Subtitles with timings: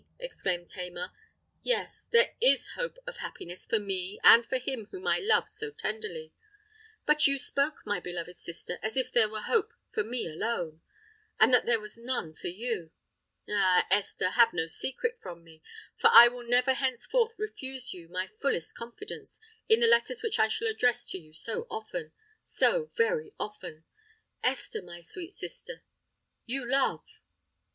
[0.17, 1.11] exclaimed Tamar.
[1.61, 6.33] "Yes—there is hope of happiness for me and for him whom I love so tenderly!
[7.05, 11.67] But you spoke, my beloved sister, as if there were hope for me alone—and that
[11.67, 12.89] there was none for you.
[13.47, 13.85] Ah!
[13.91, 19.39] Esther, have no secret from me—for I will never henceforth refuse you my fullest confidence,
[19.69, 23.83] in the letters which I shall address to you so often—so very often!
[24.43, 27.05] Esther, my sweet sister—you love!"